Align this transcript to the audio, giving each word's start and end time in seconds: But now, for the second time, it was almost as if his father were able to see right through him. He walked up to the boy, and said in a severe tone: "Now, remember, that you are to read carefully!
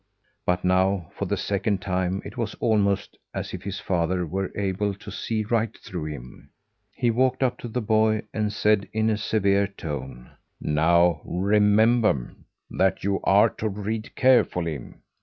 But 0.47 0.65
now, 0.65 1.11
for 1.15 1.25
the 1.25 1.37
second 1.37 1.79
time, 1.79 2.23
it 2.25 2.35
was 2.35 2.55
almost 2.55 3.19
as 3.35 3.53
if 3.53 3.61
his 3.61 3.79
father 3.79 4.25
were 4.25 4.51
able 4.55 4.95
to 4.95 5.11
see 5.11 5.43
right 5.43 5.77
through 5.77 6.05
him. 6.05 6.49
He 6.91 7.11
walked 7.11 7.43
up 7.43 7.59
to 7.59 7.67
the 7.67 7.83
boy, 7.83 8.23
and 8.33 8.51
said 8.51 8.89
in 8.93 9.11
a 9.11 9.15
severe 9.19 9.67
tone: 9.67 10.31
"Now, 10.59 11.21
remember, 11.23 12.33
that 12.71 13.03
you 13.03 13.21
are 13.23 13.51
to 13.59 13.69
read 13.69 14.15
carefully! 14.15 14.83